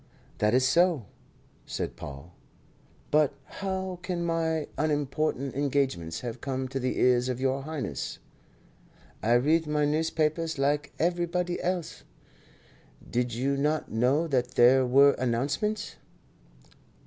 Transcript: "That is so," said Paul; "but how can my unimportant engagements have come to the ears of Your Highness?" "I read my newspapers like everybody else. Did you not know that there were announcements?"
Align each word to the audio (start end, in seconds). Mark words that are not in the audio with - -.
"That 0.39 0.55
is 0.55 0.67
so," 0.67 1.05
said 1.67 1.95
Paul; 1.95 2.33
"but 3.11 3.33
how 3.45 3.99
can 4.01 4.25
my 4.25 4.65
unimportant 4.75 5.53
engagements 5.53 6.21
have 6.21 6.41
come 6.41 6.67
to 6.69 6.79
the 6.79 6.97
ears 6.97 7.29
of 7.29 7.39
Your 7.39 7.61
Highness?" 7.61 8.17
"I 9.21 9.33
read 9.33 9.67
my 9.67 9.85
newspapers 9.85 10.57
like 10.57 10.91
everybody 10.97 11.61
else. 11.61 12.01
Did 13.07 13.35
you 13.35 13.55
not 13.55 13.91
know 13.91 14.25
that 14.27 14.55
there 14.55 14.87
were 14.87 15.11
announcements?" 15.19 15.97